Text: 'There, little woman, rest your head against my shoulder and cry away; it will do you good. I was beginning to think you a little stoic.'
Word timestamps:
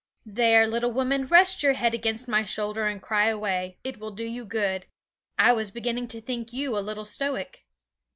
'There, 0.25 0.65
little 0.65 0.91
woman, 0.91 1.27
rest 1.27 1.61
your 1.61 1.73
head 1.73 1.93
against 1.93 2.27
my 2.27 2.43
shoulder 2.43 2.87
and 2.87 3.03
cry 3.03 3.27
away; 3.27 3.77
it 3.83 3.99
will 3.99 4.09
do 4.09 4.25
you 4.25 4.43
good. 4.43 4.87
I 5.37 5.53
was 5.53 5.69
beginning 5.69 6.07
to 6.07 6.19
think 6.19 6.51
you 6.51 6.75
a 6.75 6.79
little 6.79 7.05
stoic.' 7.05 7.67